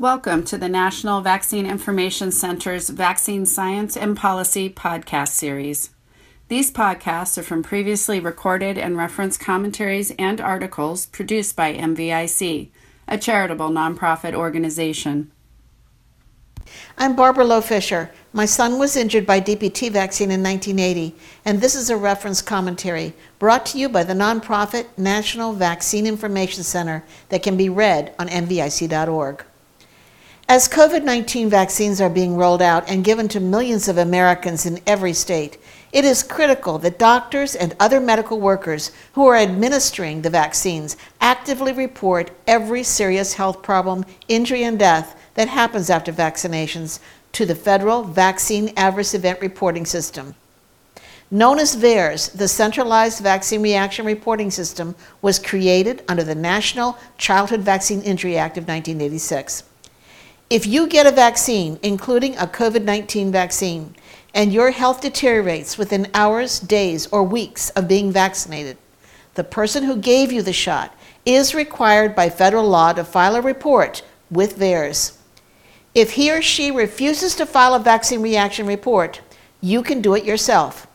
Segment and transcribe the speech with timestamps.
[0.00, 5.90] Welcome to the National Vaccine Information Center's Vaccine Science and Policy podcast series.
[6.48, 12.70] These podcasts are from previously recorded and referenced commentaries and articles produced by NVIC,
[13.08, 15.32] a charitable nonprofit organization.
[16.96, 18.10] I'm Barbara Loe Fisher.
[18.32, 21.14] My son was injured by DPT vaccine in 1980,
[21.44, 26.62] and this is a reference commentary brought to you by the nonprofit National Vaccine Information
[26.62, 29.44] Center that can be read on NVIC.org.
[30.50, 34.80] As COVID 19 vaccines are being rolled out and given to millions of Americans in
[34.84, 35.58] every state,
[35.92, 41.72] it is critical that doctors and other medical workers who are administering the vaccines actively
[41.72, 46.98] report every serious health problem, injury, and death that happens after vaccinations
[47.30, 50.34] to the Federal Vaccine Adverse Event Reporting System.
[51.30, 57.60] Known as VAERS, the Centralized Vaccine Reaction Reporting System was created under the National Childhood
[57.60, 59.69] Vaccine Injury Act of 1986.
[60.50, 63.94] If you get a vaccine, including a COVID 19 vaccine,
[64.34, 68.76] and your health deteriorates within hours, days, or weeks of being vaccinated,
[69.34, 70.92] the person who gave you the shot
[71.24, 75.16] is required by federal law to file a report with VAERS.
[75.94, 79.20] If he or she refuses to file a vaccine reaction report,
[79.60, 80.88] you can do it yourself.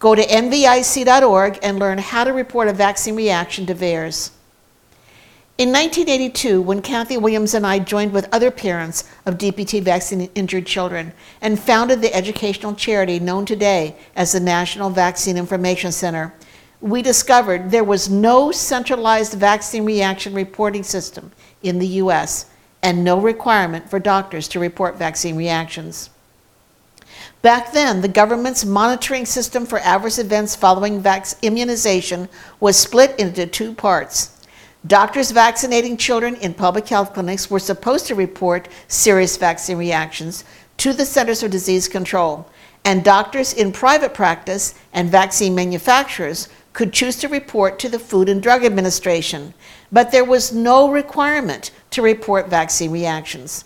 [0.00, 4.32] Go to nvic.org and learn how to report a vaccine reaction to VAERS.
[5.58, 10.64] In 1982, when Kathy Williams and I joined with other parents of DPT vaccine injured
[10.64, 16.32] children and founded the educational charity known today as the National Vaccine Information Center,
[16.80, 21.30] we discovered there was no centralized vaccine reaction reporting system
[21.62, 22.46] in the U.S.
[22.82, 26.08] and no requirement for doctors to report vaccine reactions.
[27.42, 33.46] Back then, the government's monitoring system for adverse events following vac- immunization was split into
[33.46, 34.31] two parts
[34.86, 40.44] Doctors vaccinating children in public health clinics were supposed to report serious vaccine reactions
[40.78, 42.48] to the Centers for Disease Control,
[42.84, 48.28] and doctors in private practice and vaccine manufacturers could choose to report to the Food
[48.28, 49.54] and Drug Administration,
[49.92, 53.64] but there was no requirement to report vaccine reactions.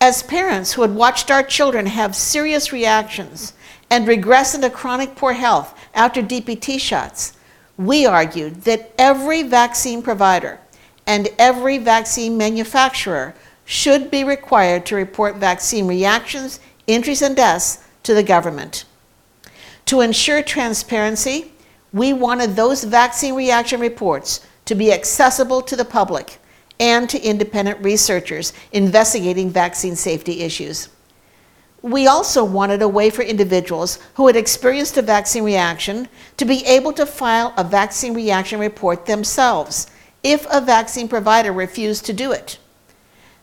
[0.00, 3.54] As parents who had watched our children have serious reactions
[3.90, 7.32] and regress into chronic poor health after DPT shots,
[7.78, 10.58] we argued that every vaccine provider
[11.06, 13.34] and every vaccine manufacturer
[13.64, 18.84] should be required to report vaccine reactions, injuries, and deaths to the government.
[19.86, 21.52] To ensure transparency,
[21.92, 26.38] we wanted those vaccine reaction reports to be accessible to the public
[26.80, 30.88] and to independent researchers investigating vaccine safety issues.
[31.82, 36.64] We also wanted a way for individuals who had experienced a vaccine reaction to be
[36.66, 39.86] able to file a vaccine reaction report themselves
[40.24, 42.58] if a vaccine provider refused to do it.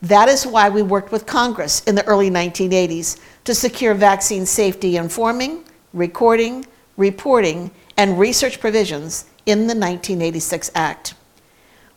[0.00, 4.96] That is why we worked with Congress in the early 1980s to secure vaccine safety
[4.96, 6.64] informing, recording,
[6.96, 11.14] reporting, and research provisions in the 1986 Act.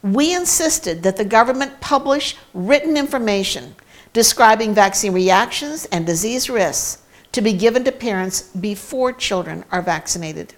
[0.03, 3.75] We insisted that the government publish written information
[4.15, 7.03] describing vaccine reactions and disease risks
[7.33, 10.53] to be given to parents before children are vaccinated.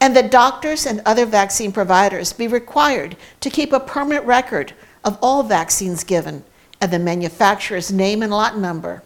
[0.00, 4.72] And that doctors and other vaccine providers be required to keep a permanent record
[5.04, 6.44] of all vaccines given
[6.80, 9.02] and the manufacturer's name and lot number.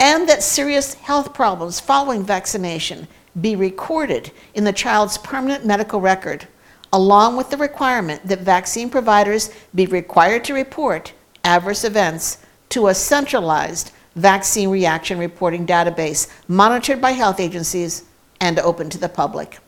[0.00, 3.08] And that serious health problems following vaccination
[3.38, 6.48] be recorded in the child's permanent medical record,
[6.94, 11.12] along with the requirement that vaccine providers be required to report
[11.44, 12.38] adverse events
[12.76, 18.04] to a centralized vaccine reaction reporting database monitored by health agencies
[18.38, 19.60] and open to the public.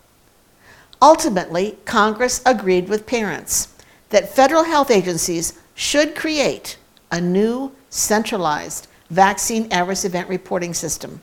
[1.01, 3.75] Ultimately, Congress agreed with parents
[4.11, 6.77] that federal health agencies should create
[7.11, 11.23] a new centralized vaccine adverse event reporting system.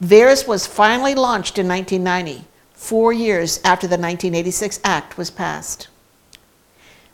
[0.00, 5.88] VAERS was finally launched in 1990, four years after the 1986 Act was passed.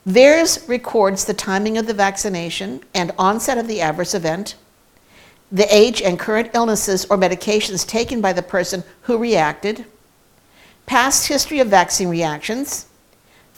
[0.06, 4.56] VAERS records the timing of the vaccination and onset of the adverse event,
[5.52, 9.84] the age and current illnesses or medications taken by the person who reacted,
[10.86, 12.86] past history of vaccine reactions,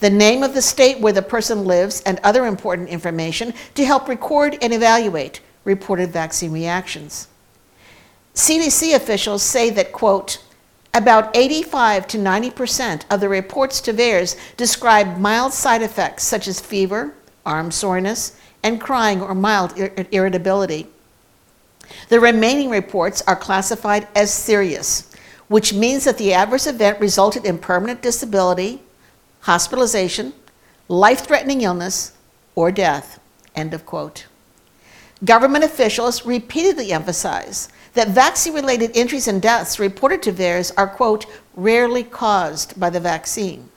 [0.01, 4.07] the name of the state where the person lives, and other important information to help
[4.07, 7.27] record and evaluate reported vaccine reactions.
[8.35, 10.43] CDC officials say that, quote,
[10.95, 16.61] about 85 to 90% of the reports to VAERS describe mild side effects such as
[16.61, 17.13] fever,
[17.45, 20.87] arm soreness, and crying or mild ir- irritability.
[22.07, 25.11] The remaining reports are classified as serious,
[25.49, 28.81] which means that the adverse event resulted in permanent disability,
[29.41, 30.33] hospitalization,
[30.87, 32.13] life threatening illness,
[32.55, 33.19] or death.
[33.53, 34.27] End of quote.
[35.25, 41.25] Government officials repeatedly emphasize that vaccine related injuries and deaths reported to VAERS are, quote,
[41.55, 43.69] rarely caused by the vaccine.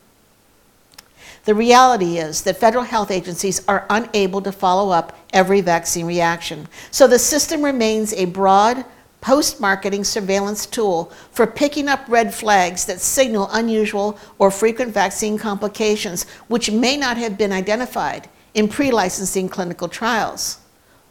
[1.44, 6.68] The reality is that federal health agencies are unable to follow up every vaccine reaction.
[6.90, 8.84] So the system remains a broad,
[9.20, 15.38] post marketing surveillance tool for picking up red flags that signal unusual or frequent vaccine
[15.38, 20.58] complications, which may not have been identified in pre licensing clinical trials.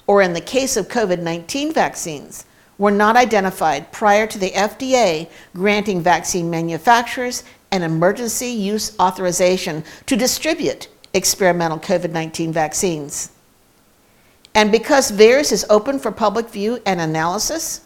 [0.05, 2.45] Or in the case of COVID 19 vaccines,
[2.77, 10.15] were not identified prior to the FDA granting vaccine manufacturers an emergency use authorization to
[10.15, 13.31] distribute experimental COVID 19 vaccines.
[14.55, 17.81] And because VAERS is open for public view and analysis,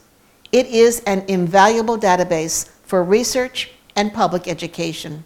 [0.52, 5.26] it is an invaluable database for research and public education.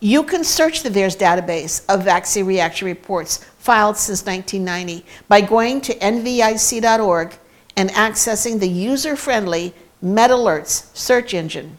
[0.00, 5.80] You can search the VAERS database of vaccine reaction reports filed since 1990 by going
[5.82, 7.38] to nvic.org
[7.76, 11.78] and accessing the user friendly MedAlerts search engine.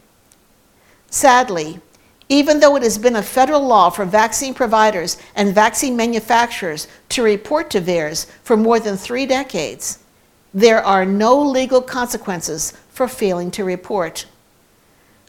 [1.10, 1.80] Sadly,
[2.28, 7.22] even though it has been a federal law for vaccine providers and vaccine manufacturers to
[7.22, 10.00] report to VAERS for more than three decades,
[10.52, 14.26] there are no legal consequences for failing to report.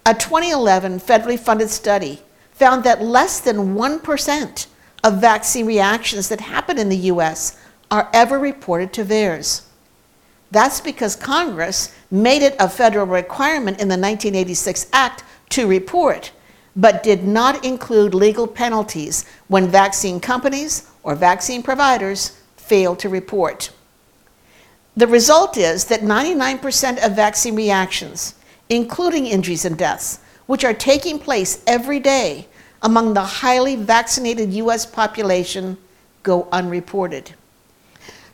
[0.05, 2.21] A 2011 federally funded study
[2.51, 4.67] found that less than 1%
[5.03, 7.59] of vaccine reactions that happen in the U.S.
[7.91, 9.66] are ever reported to VAERS.
[10.51, 16.31] That's because Congress made it a federal requirement in the 1986 Act to report,
[16.75, 23.71] but did not include legal penalties when vaccine companies or vaccine providers fail to report.
[24.95, 28.35] The result is that 99% of vaccine reactions,
[28.69, 32.47] including injuries and deaths, which are taking place every day
[32.81, 34.85] among the highly vaccinated U.S.
[34.85, 35.77] population,
[36.23, 37.33] go unreported.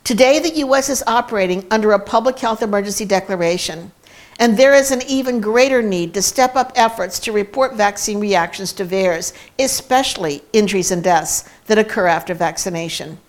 [0.03, 0.89] Today, the U.S.
[0.89, 3.91] is operating under a public health emergency declaration
[4.39, 8.73] and there is an even greater need to step up efforts to report vaccine reactions
[8.73, 13.19] to VAERS, especially injuries and deaths that occur after vaccination.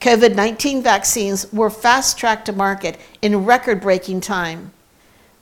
[0.00, 4.72] COVID 19 vaccines were fast tracked to market in record breaking time.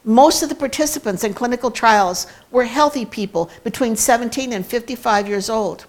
[0.05, 5.51] Most of the participants in clinical trials were healthy people between 17 and 55 years
[5.51, 5.87] old.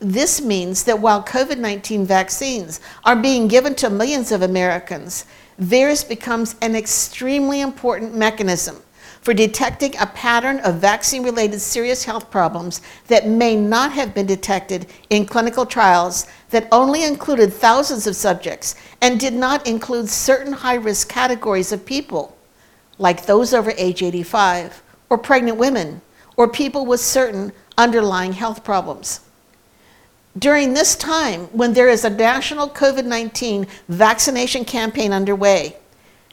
[0.00, 5.26] This means that while COVID 19 vaccines are being given to millions of Americans,
[5.60, 8.76] VAERS becomes an extremely important mechanism
[9.20, 14.24] for detecting a pattern of vaccine related serious health problems that may not have been
[14.24, 20.54] detected in clinical trials that only included thousands of subjects and did not include certain
[20.54, 22.34] high risk categories of people,
[22.96, 26.00] like those over age 85, or pregnant women,
[26.38, 29.20] or people with certain underlying health problems.
[30.38, 35.76] During this time, when there is a national COVID 19 vaccination campaign underway,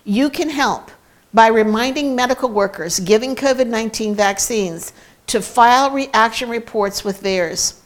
[0.03, 0.91] you can help
[1.33, 4.94] by reminding medical workers giving COVID 19 vaccines
[5.25, 7.79] to file reaction reports with VAERS.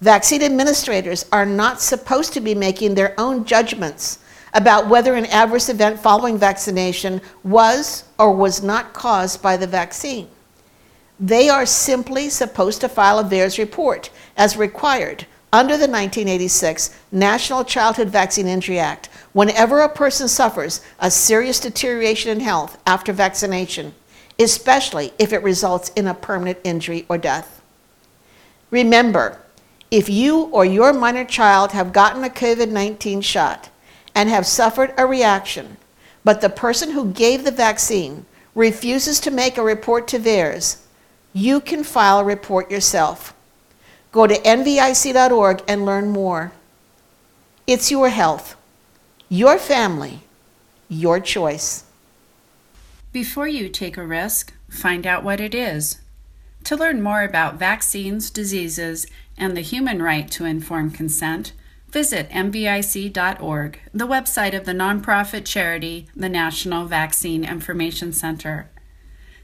[0.00, 4.20] Vaccine administrators are not supposed to be making their own judgments
[4.54, 10.28] about whether an adverse event following vaccination was or was not caused by the vaccine.
[11.22, 14.08] They are simply supposed to file a VAERS report
[14.38, 21.10] as required under the 1986 National Childhood Vaccine Injury Act whenever a person suffers a
[21.10, 23.94] serious deterioration in health after vaccination,
[24.38, 27.60] especially if it results in a permanent injury or death.
[28.70, 29.42] Remember,
[29.90, 33.68] if you or your minor child have gotten a COVID 19 shot
[34.14, 35.76] and have suffered a reaction,
[36.24, 38.24] but the person who gave the vaccine
[38.54, 40.78] refuses to make a report to VAERS,
[41.32, 43.34] you can file a report yourself.
[44.12, 46.52] Go to nvic.org and learn more.
[47.66, 48.56] It's your health,
[49.28, 50.20] your family,
[50.88, 51.84] your choice.
[53.12, 55.98] Before you take a risk, find out what it is.
[56.64, 59.06] To learn more about vaccines, diseases,
[59.38, 61.52] and the human right to informed consent,
[61.88, 68.68] visit nvic.org, the website of the nonprofit charity, the National Vaccine Information Center.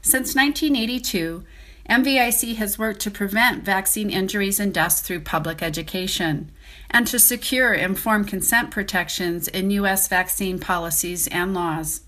[0.01, 1.43] Since 1982,
[1.89, 6.51] NVIC has worked to prevent vaccine injuries and deaths through public education
[6.89, 10.09] and to secure informed consent protections in U.S.
[10.09, 12.01] vaccine policies and laws.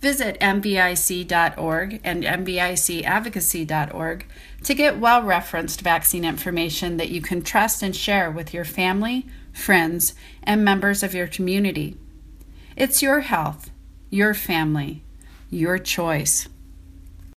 [0.00, 4.26] Visit NVIC.org and NVICadvocacy.org
[4.62, 9.26] to get well referenced vaccine information that you can trust and share with your family,
[9.52, 11.98] friends, and members of your community.
[12.76, 13.70] It's your health,
[14.08, 15.02] your family,
[15.50, 16.48] your choice.